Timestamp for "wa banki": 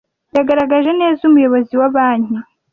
1.81-2.37